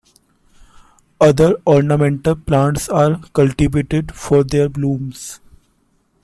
Other 1.19 1.57
ornamental 1.67 2.35
plants 2.35 2.89
are 2.89 3.19
cultivated 3.33 4.15
for 4.15 4.43
their 4.43 4.67
blooms. 4.67 5.39